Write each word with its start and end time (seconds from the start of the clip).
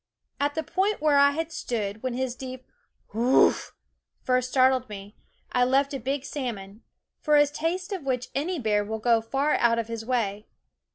At 0.39 0.55
the 0.55 0.63
point 0.63 0.99
where 0.99 1.19
I 1.19 1.29
had 1.29 1.51
stood 1.51 2.01
when 2.01 2.15
his 2.15 2.33
deep 2.33 2.65
Hoowuff! 3.13 3.71
first 4.23 4.49
startled 4.49 4.89
me 4.89 5.15
I 5.51 5.63
left 5.63 5.93
a 5.93 5.99
big 5.99 6.25
salmon, 6.25 6.81
for 7.19 7.35
a 7.35 7.45
taste 7.45 7.91
of 7.91 8.01
which 8.03 8.29
any 8.33 8.57
bear 8.57 8.83
will 8.83 8.97
go 8.97 9.21
far 9.21 9.53
out 9.53 9.77
of 9.77 9.89
his 9.89 10.03
way. 10.03 10.47